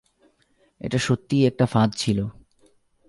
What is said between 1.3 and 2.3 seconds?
একটা ফাঁদ ছিল।